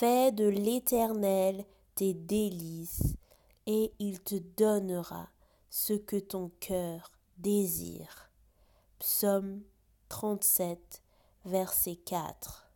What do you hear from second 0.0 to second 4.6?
Fais de l'Éternel tes délices, et il te